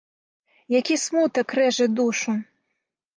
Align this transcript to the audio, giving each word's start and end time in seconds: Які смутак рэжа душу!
Які 0.79 0.95
смутак 1.01 1.47
рэжа 1.59 1.87
душу! 1.99 2.33